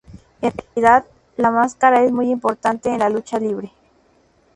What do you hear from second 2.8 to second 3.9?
en la Lucha Libre.